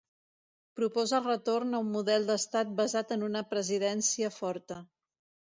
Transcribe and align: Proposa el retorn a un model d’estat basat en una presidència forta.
Proposa 0.77 1.15
el 1.19 1.27
retorn 1.27 1.79
a 1.79 1.81
un 1.83 1.91
model 1.97 2.25
d’estat 2.31 2.73
basat 2.81 3.15
en 3.17 3.27
una 3.29 3.45
presidència 3.53 4.35
forta. 4.41 4.81